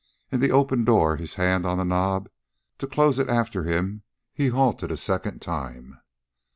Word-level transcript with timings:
In 0.31 0.39
the 0.39 0.49
open 0.49 0.83
door, 0.83 1.17
his 1.17 1.35
hand 1.35 1.63
on 1.63 1.77
the 1.77 1.85
knob 1.85 2.27
to 2.79 2.87
close 2.87 3.19
it 3.19 3.29
after 3.29 3.65
him, 3.65 4.01
he 4.33 4.47
halted 4.47 4.89
a 4.89 4.97
second 4.97 5.43
time. 5.43 5.99